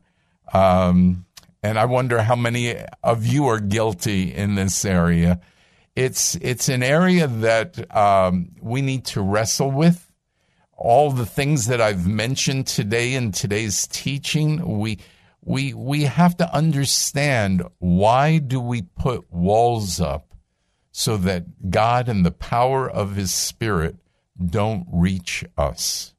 Um, 0.51 1.25
and 1.61 1.77
I 1.77 1.85
wonder 1.85 2.21
how 2.21 2.35
many 2.35 2.75
of 3.03 3.25
you 3.25 3.47
are 3.47 3.59
guilty 3.59 4.33
in 4.33 4.55
this 4.55 4.85
area. 4.85 5.39
It's 5.95 6.35
it's 6.35 6.69
an 6.69 6.83
area 6.83 7.27
that 7.27 7.95
um, 7.95 8.51
we 8.61 8.81
need 8.81 9.05
to 9.07 9.21
wrestle 9.21 9.71
with. 9.71 10.11
All 10.77 11.11
the 11.11 11.25
things 11.25 11.67
that 11.67 11.81
I've 11.81 12.07
mentioned 12.07 12.67
today 12.67 13.13
in 13.13 13.33
today's 13.33 13.85
teaching, 13.87 14.79
we 14.79 14.99
we 15.41 15.73
we 15.73 16.03
have 16.03 16.37
to 16.37 16.53
understand 16.53 17.63
why 17.79 18.37
do 18.37 18.61
we 18.61 18.83
put 18.83 19.31
walls 19.31 19.99
up 19.99 20.33
so 20.91 21.17
that 21.17 21.69
God 21.69 22.07
and 22.07 22.25
the 22.25 22.31
power 22.31 22.89
of 22.89 23.15
His 23.15 23.33
Spirit 23.33 23.97
don't 24.43 24.87
reach 24.89 25.43
us 25.57 26.13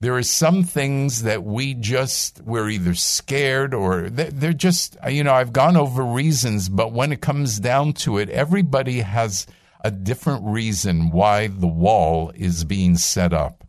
there 0.00 0.16
are 0.16 0.22
some 0.22 0.64
things 0.64 1.22
that 1.22 1.44
we 1.44 1.74
just 1.74 2.40
we're 2.42 2.70
either 2.70 2.94
scared 2.94 3.74
or 3.74 4.08
they're 4.08 4.52
just 4.52 4.96
you 5.08 5.22
know 5.22 5.34
i've 5.34 5.52
gone 5.52 5.76
over 5.76 6.02
reasons 6.02 6.68
but 6.68 6.92
when 6.92 7.12
it 7.12 7.20
comes 7.20 7.60
down 7.60 7.92
to 7.92 8.18
it 8.18 8.28
everybody 8.30 9.00
has 9.00 9.46
a 9.82 9.90
different 9.90 10.44
reason 10.44 11.10
why 11.10 11.46
the 11.46 11.66
wall 11.66 12.30
is 12.34 12.64
being 12.64 12.96
set 12.96 13.32
up. 13.32 13.64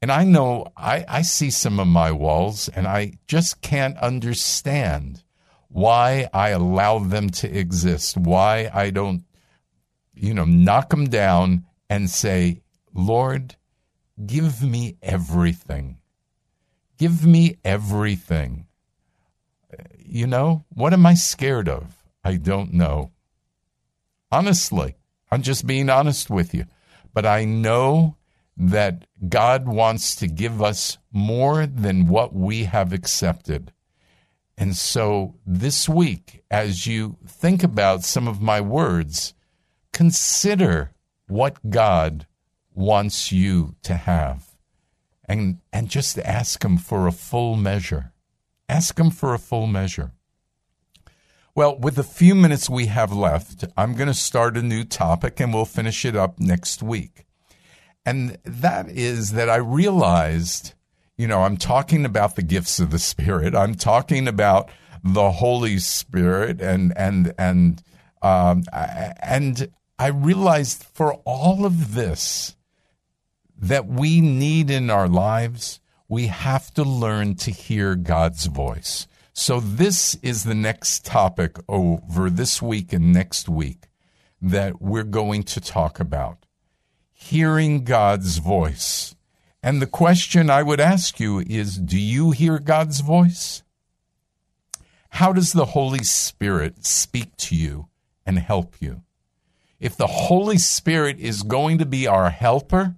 And 0.00 0.12
i 0.12 0.24
know 0.24 0.68
i, 0.76 1.04
I 1.08 1.22
see 1.22 1.50
some 1.50 1.80
of 1.80 1.88
my 1.88 2.12
walls 2.12 2.68
and 2.68 2.86
i 2.86 3.14
just 3.26 3.60
can't 3.60 3.98
understand 3.98 5.22
why 5.68 6.28
i 6.32 6.50
allow 6.50 7.00
them 7.00 7.30
to 7.30 7.58
exist 7.58 8.16
why 8.16 8.70
i 8.72 8.90
don't 8.90 9.24
you 10.14 10.34
know 10.34 10.44
knock 10.44 10.90
them 10.90 11.08
down 11.08 11.66
and 11.90 12.08
say 12.08 12.62
lord 12.94 13.56
Give 14.24 14.62
me 14.62 14.96
everything. 15.02 15.98
Give 16.98 17.24
me 17.24 17.56
everything. 17.64 18.66
Uh, 19.72 19.84
you 19.98 20.26
know, 20.26 20.64
what 20.70 20.92
am 20.92 21.06
I 21.06 21.14
scared 21.14 21.68
of? 21.68 22.02
I 22.24 22.36
don't 22.36 22.72
know. 22.72 23.12
Honestly, 24.32 24.96
I'm 25.30 25.42
just 25.42 25.66
being 25.66 25.88
honest 25.88 26.30
with 26.30 26.54
you. 26.54 26.64
But 27.14 27.26
I 27.26 27.44
know 27.44 28.16
that 28.56 29.06
God 29.28 29.66
wants 29.66 30.16
to 30.16 30.26
give 30.26 30.60
us 30.60 30.98
more 31.12 31.66
than 31.66 32.08
what 32.08 32.34
we 32.34 32.64
have 32.64 32.92
accepted. 32.92 33.72
And 34.56 34.76
so 34.76 35.36
this 35.46 35.88
week, 35.88 36.42
as 36.50 36.86
you 36.86 37.16
think 37.26 37.62
about 37.62 38.02
some 38.02 38.26
of 38.26 38.42
my 38.42 38.60
words, 38.60 39.34
consider 39.92 40.92
what 41.28 41.70
God 41.70 42.26
wants 42.78 43.32
you 43.32 43.74
to 43.82 43.94
have. 43.94 44.46
And, 45.28 45.58
and 45.72 45.90
just 45.90 46.18
ask 46.20 46.64
Him 46.64 46.78
for 46.78 47.06
a 47.06 47.12
full 47.12 47.56
measure. 47.56 48.12
Ask 48.68 48.98
Him 48.98 49.10
for 49.10 49.34
a 49.34 49.38
full 49.38 49.66
measure. 49.66 50.12
Well, 51.54 51.76
with 51.76 51.96
the 51.96 52.04
few 52.04 52.34
minutes 52.34 52.70
we 52.70 52.86
have 52.86 53.12
left, 53.12 53.64
I'm 53.76 53.94
going 53.94 54.06
to 54.06 54.14
start 54.14 54.56
a 54.56 54.62
new 54.62 54.84
topic 54.84 55.40
and 55.40 55.52
we'll 55.52 55.64
finish 55.64 56.04
it 56.04 56.14
up 56.14 56.38
next 56.38 56.82
week. 56.82 57.26
And 58.06 58.38
that 58.44 58.88
is 58.88 59.32
that 59.32 59.50
I 59.50 59.56
realized, 59.56 60.74
you 61.16 61.26
know, 61.26 61.42
I'm 61.42 61.56
talking 61.56 62.04
about 62.04 62.36
the 62.36 62.42
gifts 62.42 62.78
of 62.78 62.90
the 62.90 62.98
Spirit. 62.98 63.56
I'm 63.56 63.74
talking 63.74 64.28
about 64.28 64.70
the 65.02 65.32
Holy 65.32 65.78
Spirit 65.78 66.60
and, 66.60 66.96
and, 66.96 67.34
and, 67.36 67.82
um, 68.22 68.62
and 68.72 69.68
I 69.98 70.06
realized 70.06 70.84
for 70.84 71.14
all 71.24 71.66
of 71.66 71.94
this, 71.94 72.54
that 73.58 73.86
we 73.86 74.20
need 74.20 74.70
in 74.70 74.90
our 74.90 75.08
lives, 75.08 75.80
we 76.08 76.28
have 76.28 76.72
to 76.74 76.82
learn 76.82 77.34
to 77.36 77.50
hear 77.50 77.94
God's 77.94 78.46
voice. 78.46 79.06
So, 79.32 79.60
this 79.60 80.16
is 80.16 80.44
the 80.44 80.54
next 80.54 81.04
topic 81.04 81.58
over 81.68 82.28
this 82.30 82.60
week 82.60 82.92
and 82.92 83.12
next 83.12 83.48
week 83.48 83.88
that 84.40 84.80
we're 84.80 85.04
going 85.04 85.42
to 85.44 85.60
talk 85.60 86.00
about 86.00 86.46
hearing 87.12 87.84
God's 87.84 88.38
voice. 88.38 89.14
And 89.62 89.82
the 89.82 89.86
question 89.86 90.50
I 90.50 90.62
would 90.62 90.80
ask 90.80 91.18
you 91.20 91.40
is 91.40 91.76
Do 91.76 91.98
you 91.98 92.30
hear 92.30 92.58
God's 92.58 93.00
voice? 93.00 93.62
How 95.10 95.32
does 95.32 95.52
the 95.52 95.66
Holy 95.66 96.04
Spirit 96.04 96.84
speak 96.84 97.36
to 97.38 97.56
you 97.56 97.88
and 98.24 98.38
help 98.38 98.76
you? 98.80 99.02
If 99.80 99.96
the 99.96 100.06
Holy 100.06 100.58
Spirit 100.58 101.18
is 101.18 101.42
going 101.42 101.78
to 101.78 101.86
be 101.86 102.06
our 102.06 102.30
helper, 102.30 102.96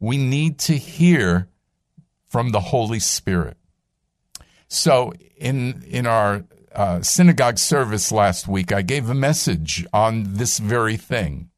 we 0.00 0.16
need 0.16 0.58
to 0.58 0.76
hear 0.76 1.48
from 2.26 2.50
the 2.50 2.60
Holy 2.60 2.98
Spirit. 2.98 3.56
So, 4.68 5.12
in, 5.36 5.84
in 5.86 6.06
our 6.06 6.44
uh, 6.74 7.02
synagogue 7.02 7.58
service 7.58 8.10
last 8.10 8.48
week, 8.48 8.72
I 8.72 8.82
gave 8.82 9.10
a 9.10 9.14
message 9.14 9.86
on 9.92 10.34
this 10.34 10.58
very 10.58 10.96
thing. 10.96 11.50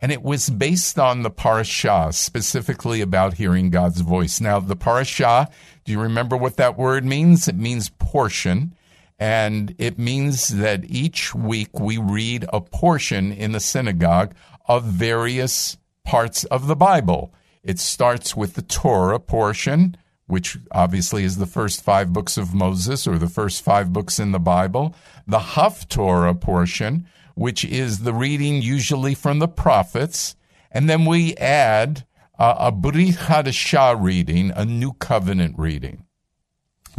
And 0.00 0.12
it 0.12 0.22
was 0.22 0.50
based 0.50 0.98
on 0.98 1.22
the 1.22 1.30
parashah, 1.30 2.12
specifically 2.12 3.00
about 3.00 3.34
hearing 3.34 3.70
God's 3.70 4.00
voice. 4.00 4.40
Now, 4.40 4.60
the 4.60 4.76
parashah, 4.76 5.50
do 5.84 5.92
you 5.92 6.00
remember 6.00 6.36
what 6.36 6.56
that 6.56 6.76
word 6.76 7.04
means? 7.04 7.48
It 7.48 7.56
means 7.56 7.90
portion. 7.90 8.74
And 9.18 9.74
it 9.78 9.98
means 9.98 10.48
that 10.48 10.84
each 10.84 11.34
week 11.34 11.78
we 11.78 11.96
read 11.96 12.44
a 12.52 12.60
portion 12.60 13.32
in 13.32 13.52
the 13.52 13.60
synagogue 13.60 14.34
of 14.66 14.84
various 14.84 15.78
parts 16.04 16.44
of 16.44 16.66
the 16.66 16.76
Bible. 16.76 17.32
It 17.66 17.80
starts 17.80 18.36
with 18.36 18.54
the 18.54 18.62
Torah 18.62 19.18
portion, 19.18 19.96
which 20.28 20.56
obviously 20.70 21.24
is 21.24 21.36
the 21.36 21.46
first 21.46 21.82
five 21.82 22.12
books 22.12 22.36
of 22.36 22.54
Moses 22.54 23.08
or 23.08 23.18
the 23.18 23.28
first 23.28 23.64
five 23.64 23.92
books 23.92 24.20
in 24.20 24.30
the 24.30 24.38
Bible, 24.38 24.94
the 25.26 25.40
Haftorah 25.40 26.40
portion, 26.40 27.08
which 27.34 27.64
is 27.64 27.98
the 27.98 28.14
reading 28.14 28.62
usually 28.62 29.14
from 29.14 29.40
the 29.40 29.48
prophets, 29.48 30.36
and 30.70 30.88
then 30.88 31.06
we 31.06 31.34
add 31.36 32.06
uh, 32.38 32.54
a 32.58 32.70
Brit 32.70 33.16
Hadashah 33.16 34.00
reading, 34.00 34.52
a 34.52 34.64
New 34.64 34.92
Covenant 34.92 35.58
reading. 35.58 36.04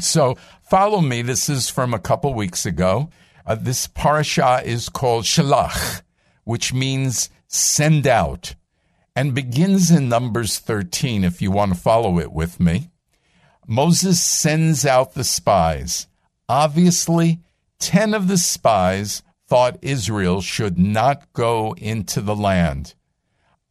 So 0.02 0.36
follow 0.62 1.00
me. 1.00 1.22
This 1.22 1.48
is 1.48 1.70
from 1.70 1.94
a 1.94 2.00
couple 2.00 2.34
weeks 2.34 2.66
ago. 2.66 3.10
Uh, 3.46 3.56
this 3.56 3.88
parasha 3.88 4.62
is 4.66 4.90
called 4.90 5.24
Shalach, 5.24 6.02
which 6.44 6.74
means 6.74 7.30
send 7.48 8.06
out, 8.06 8.56
and 9.18 9.34
begins 9.34 9.90
in 9.90 10.08
Numbers 10.08 10.60
13, 10.60 11.24
if 11.24 11.42
you 11.42 11.50
want 11.50 11.74
to 11.74 11.80
follow 11.80 12.20
it 12.20 12.32
with 12.32 12.60
me. 12.60 12.92
Moses 13.66 14.22
sends 14.22 14.86
out 14.86 15.16
the 15.16 15.24
spies. 15.24 16.06
Obviously, 16.48 17.40
10 17.80 18.14
of 18.14 18.28
the 18.28 18.38
spies 18.38 19.24
thought 19.48 19.80
Israel 19.82 20.40
should 20.42 20.78
not 20.78 21.34
go 21.34 21.74
into 21.80 22.22
the 22.22 22.36
land. 22.36 22.94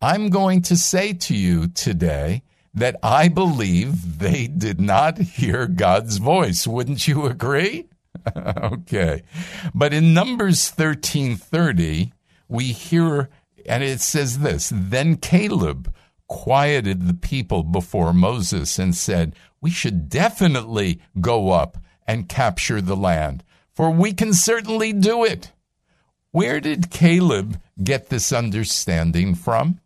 I'm 0.03 0.31
going 0.31 0.63
to 0.63 0.77
say 0.77 1.13
to 1.13 1.37
you 1.37 1.69
today 1.69 2.43
that 2.75 2.97
I 3.01 3.29
believe 3.29 4.19
they 4.19 4.49
did 4.49 4.81
not 4.81 5.19
hear 5.19 5.69
God's 5.69 6.17
voice. 6.17 6.67
Wouldn't 6.67 7.07
you 7.07 7.27
agree? 7.27 7.87
okay. 8.37 9.23
But 9.73 9.95
in 9.95 10.13
Numbers 10.13 10.73
13:30, 10.73 12.11
we 12.49 12.65
hear 12.65 13.29
and 13.69 13.83
it 13.83 14.01
says 14.01 14.39
this, 14.39 14.73
then 14.75 15.17
Caleb 15.17 15.93
quieted 16.29 17.07
the 17.07 17.15
people 17.15 17.63
before 17.63 18.13
Moses 18.13 18.79
and 18.79 18.97
said, 18.97 19.35
"We 19.61 19.71
should 19.71 20.09
definitely 20.09 21.01
go 21.21 21.51
up 21.51 21.79
and 22.07 22.29
capture 22.29 22.81
the 22.81 22.97
land, 22.97 23.45
for 23.73 23.91
we 23.91 24.13
can 24.13 24.33
certainly 24.35 24.93
do 24.93 25.25
it." 25.25 25.53
Where 26.33 26.61
did 26.61 26.91
Caleb 26.91 27.61
get 27.83 28.09
this 28.09 28.33
understanding 28.33 29.35
from? 29.35 29.81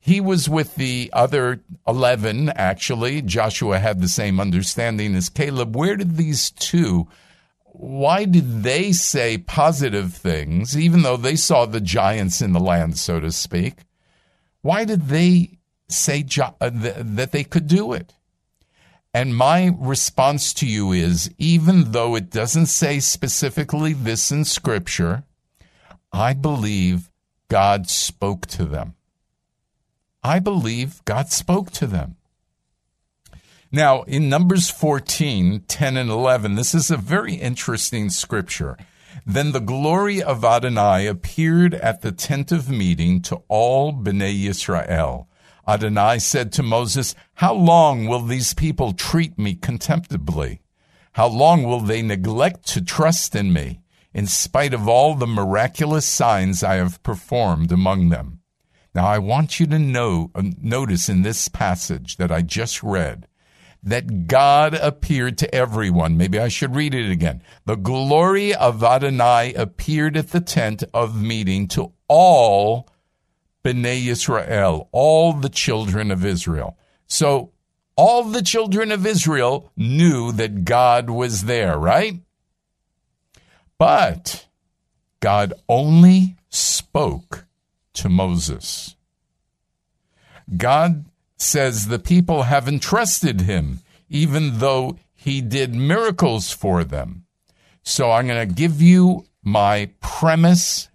He 0.00 0.20
was 0.20 0.48
with 0.48 0.76
the 0.76 1.10
other 1.12 1.60
11, 1.86 2.48
actually. 2.48 3.20
Joshua 3.20 3.78
had 3.78 4.00
the 4.00 4.08
same 4.08 4.40
understanding 4.40 5.14
as 5.14 5.28
Caleb. 5.28 5.76
Where 5.76 5.96
did 5.96 6.16
these 6.16 6.50
two, 6.50 7.06
why 7.72 8.24
did 8.24 8.62
they 8.62 8.92
say 8.92 9.38
positive 9.38 10.12
things, 10.14 10.76
even 10.76 11.02
though 11.02 11.16
they 11.16 11.36
saw 11.36 11.66
the 11.66 11.80
giants 11.80 12.42
in 12.42 12.52
the 12.52 12.60
land, 12.60 12.98
so 12.98 13.20
to 13.20 13.30
speak? 13.32 13.84
Why 14.62 14.84
did 14.84 15.08
they 15.08 15.58
say 15.88 16.22
jo- 16.22 16.56
uh, 16.60 16.70
th- 16.70 16.94
that 16.98 17.32
they 17.32 17.44
could 17.44 17.66
do 17.66 17.92
it? 17.92 18.14
And 19.12 19.36
my 19.36 19.74
response 19.78 20.54
to 20.54 20.66
you 20.66 20.92
is 20.92 21.30
even 21.38 21.92
though 21.92 22.14
it 22.14 22.30
doesn't 22.30 22.66
say 22.66 23.00
specifically 23.00 23.92
this 23.92 24.30
in 24.30 24.44
Scripture, 24.44 25.24
I 26.12 26.32
believe 26.32 27.10
God 27.48 27.88
spoke 27.88 28.46
to 28.48 28.64
them. 28.64 28.94
I 30.22 30.38
believe 30.38 31.04
God 31.04 31.32
spoke 31.32 31.70
to 31.72 31.86
them. 31.86 32.16
Now, 33.72 34.02
in 34.02 34.28
Numbers 34.28 34.68
14, 34.68 35.60
10 35.68 35.96
and 35.96 36.10
11, 36.10 36.56
this 36.56 36.74
is 36.74 36.90
a 36.90 36.96
very 36.96 37.34
interesting 37.34 38.10
scripture. 38.10 38.76
Then 39.24 39.52
the 39.52 39.60
glory 39.60 40.20
of 40.20 40.44
Adonai 40.44 41.06
appeared 41.06 41.74
at 41.74 42.02
the 42.02 42.10
tent 42.10 42.50
of 42.50 42.68
meeting 42.68 43.22
to 43.22 43.42
all 43.46 43.92
Bnei 43.92 44.48
Israel. 44.48 45.28
Adonai 45.68 46.18
said 46.18 46.52
to 46.54 46.64
Moses, 46.64 47.14
How 47.34 47.54
long 47.54 48.08
will 48.08 48.22
these 48.22 48.54
people 48.54 48.92
treat 48.92 49.38
me 49.38 49.54
contemptibly? 49.54 50.62
How 51.12 51.28
long 51.28 51.62
will 51.62 51.80
they 51.80 52.02
neglect 52.02 52.66
to 52.68 52.80
trust 52.80 53.36
in 53.36 53.52
me, 53.52 53.82
in 54.12 54.26
spite 54.26 54.74
of 54.74 54.88
all 54.88 55.14
the 55.14 55.28
miraculous 55.28 56.06
signs 56.06 56.64
I 56.64 56.74
have 56.74 57.00
performed 57.04 57.70
among 57.70 58.08
them? 58.08 58.40
Now, 58.96 59.06
I 59.06 59.18
want 59.18 59.60
you 59.60 59.66
to 59.68 59.78
know, 59.78 60.32
uh, 60.34 60.42
notice 60.60 61.08
in 61.08 61.22
this 61.22 61.46
passage 61.46 62.16
that 62.16 62.32
I 62.32 62.42
just 62.42 62.82
read 62.82 63.28
that 63.82 64.26
God 64.26 64.74
appeared 64.74 65.38
to 65.38 65.54
everyone. 65.54 66.16
Maybe 66.16 66.38
I 66.38 66.48
should 66.48 66.74
read 66.74 66.94
it 66.94 67.10
again. 67.10 67.42
The 67.64 67.76
glory 67.76 68.54
of 68.54 68.84
Adonai 68.84 69.54
appeared 69.54 70.16
at 70.16 70.30
the 70.30 70.40
tent 70.40 70.84
of 70.92 71.20
meeting 71.20 71.66
to 71.68 71.92
all 72.08 72.88
Bnei 73.64 74.06
Israel, 74.06 74.88
all 74.92 75.32
the 75.32 75.48
children 75.48 76.10
of 76.10 76.24
Israel. 76.24 76.76
So 77.06 77.52
all 77.96 78.24
the 78.24 78.42
children 78.42 78.92
of 78.92 79.06
Israel 79.06 79.70
knew 79.76 80.32
that 80.32 80.64
God 80.64 81.10
was 81.10 81.44
there, 81.44 81.78
right? 81.78 82.20
But 83.78 84.46
God 85.20 85.52
only 85.68 86.36
spoke 86.48 87.46
to 87.94 88.08
Moses. 88.08 88.96
God 90.56 91.04
says 91.40 91.86
the 91.86 91.98
people 91.98 92.42
haven't 92.42 92.82
trusted 92.82 93.42
him, 93.42 93.80
even 94.08 94.58
though 94.58 94.98
he 95.14 95.40
did 95.40 95.74
miracles 95.74 96.52
for 96.52 96.84
them. 96.84 97.24
So 97.82 98.10
I'm 98.10 98.26
going 98.26 98.48
to 98.48 98.54
give 98.54 98.82
you 98.82 99.24
my 99.42 99.90
premise, 100.00 100.88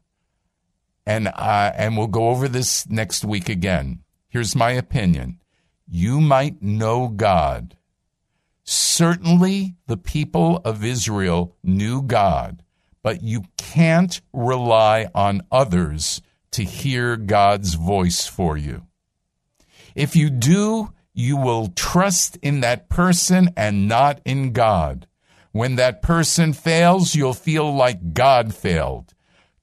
and 1.06 1.28
uh, 1.28 1.72
and 1.76 1.98
we'll 1.98 2.08
go 2.08 2.30
over 2.30 2.48
this 2.48 2.88
next 2.90 3.26
week 3.26 3.50
again. 3.50 4.04
Here's 4.28 4.56
my 4.56 4.72
opinion: 4.72 5.40
you 5.88 6.22
might 6.22 6.62
know 6.62 7.08
God. 7.08 7.76
Certainly, 8.64 9.76
the 9.88 9.98
people 9.98 10.62
of 10.66 10.84
Israel 10.84 11.56
knew 11.64 12.02
God, 12.02 12.64
but 13.04 13.22
you 13.22 13.44
can't 13.58 14.22
rely 14.34 15.08
on 15.14 15.44
others 15.52 16.22
to 16.52 16.64
hear 16.64 17.16
God's 17.16 17.76
voice 17.76 18.26
for 18.26 18.58
you. 18.58 18.84
If 19.96 20.16
you 20.16 20.30
do, 20.30 20.92
you 21.14 21.38
will 21.38 21.70
trust 21.70 22.38
in 22.42 22.60
that 22.60 22.90
person 22.90 23.50
and 23.56 23.88
not 23.88 24.20
in 24.26 24.52
God. 24.52 25.08
When 25.54 25.78
that 25.78 26.02
person 26.02 26.52
fails, 26.52 27.16
you'll 27.16 27.34
feel 27.34 27.74
like 27.74 28.14
God 28.14 28.54
failed. 28.54 29.14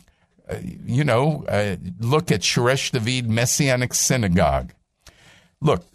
you 0.86 1.04
know, 1.04 1.46
uh, 1.48 1.76
look 2.00 2.32
at 2.32 2.42
Shoresh 2.42 2.92
David 2.92 3.30
Messianic 3.30 3.94
Synagogue. 3.94 4.74
Look, 5.62 5.86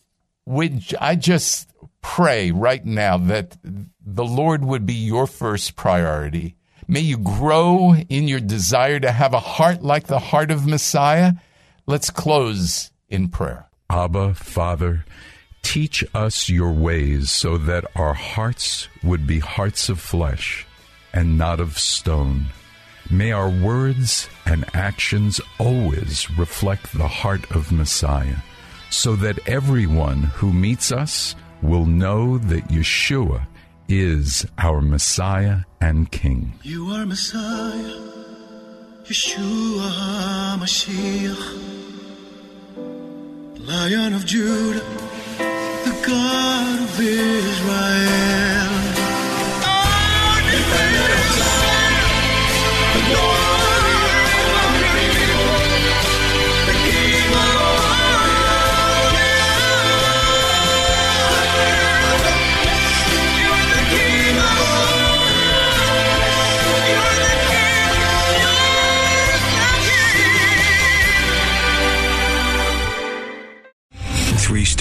would 0.47 0.83
I 1.01 1.17
just 1.17 1.69
pray 2.05 2.51
right 2.51 2.85
now 2.85 3.17
that 3.17 3.57
the 4.05 4.25
Lord 4.25 4.65
would 4.65 4.87
be 4.87 4.95
your 4.95 5.27
first 5.27 5.75
priority. 5.75 6.55
May 6.87 7.01
you 7.01 7.17
grow 7.17 7.95
in 7.95 8.29
your 8.29 8.41
desire 8.41 9.01
to 9.01 9.11
have 9.11 9.33
a 9.33 9.41
heart 9.41 9.83
like 9.83 10.07
the 10.07 10.19
heart 10.19 10.51
of 10.51 10.67
Messiah. 10.67 11.33
Let's 11.87 12.11
close 12.11 12.91
in 13.09 13.29
prayer. 13.29 13.69
Abba, 13.89 14.35
Father, 14.35 15.07
teach 15.63 16.05
us 16.15 16.51
your 16.51 16.73
ways 16.73 17.33
so 17.33 17.57
that 17.57 17.87
our 17.97 18.15
hearts 18.15 18.89
would 19.03 19.27
be 19.27 19.39
hearts 19.39 19.89
of 19.89 19.99
flesh 19.99 20.67
and 21.13 21.39
not 21.39 21.59
of 21.59 21.79
stone. 21.79 22.47
May 23.11 23.33
our 23.33 23.51
words 23.51 24.29
and 24.47 24.65
actions 24.75 25.41
always 25.59 26.31
reflect 26.39 26.93
the 26.97 27.09
heart 27.09 27.51
of 27.51 27.71
Messiah, 27.71 28.39
so 28.91 29.15
that 29.17 29.47
everyone 29.49 30.23
who 30.23 30.53
meets 30.53 30.91
us 30.91 31.35
will 31.63 31.87
know 31.87 32.39
that 32.39 32.69
Yeshua 32.69 33.47
is 33.89 34.47
our 34.59 34.81
Messiah 34.81 35.61
and 35.81 36.11
King. 36.11 36.55
You 36.63 36.89
are 36.89 37.05
Messiah, 37.05 38.01
Yeshua 39.05 39.91
HaMashiach, 40.57 41.45
Lion 43.67 44.15
of 44.15 44.25
Judah, 44.25 44.81
the 45.85 46.05
God 46.07 46.81
of 46.83 47.01
Israel. 47.01 48.74